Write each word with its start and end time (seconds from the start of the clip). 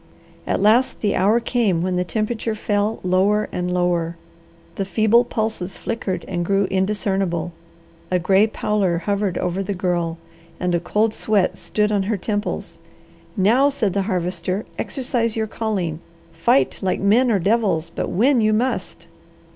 At 0.47 0.59
last 0.63 1.01
the 1.01 1.15
hour 1.15 1.39
came 1.39 1.83
when 1.83 1.95
the 1.95 2.03
temperature 2.03 2.55
fell 2.55 2.99
lower 3.03 3.47
and 3.51 3.71
lower. 3.71 4.17
The 4.73 4.83
feeble 4.83 5.23
pulses 5.23 5.77
flickered 5.77 6.25
and 6.27 6.43
grew 6.43 6.65
indiscernible; 6.71 7.53
a 8.09 8.17
gray 8.17 8.47
pallor 8.47 8.97
hovered 9.05 9.37
over 9.37 9.61
the 9.61 9.75
Girl, 9.75 10.17
and 10.59 10.73
a 10.73 10.79
cold 10.79 11.13
sweat 11.13 11.55
stood 11.55 11.91
on 11.91 12.01
her 12.09 12.17
temples. 12.17 12.79
"Now!" 13.37 13.69
said 13.69 13.93
the 13.93 14.01
Harvester. 14.09 14.65
"Exercise 14.79 15.35
your 15.35 15.45
calling! 15.45 15.99
Fight 16.33 16.79
like 16.81 16.99
men 16.99 17.29
or 17.29 17.37
devils, 17.37 17.91
but 17.91 18.09
win 18.09 18.41
you 18.41 18.53
must." 18.53 19.05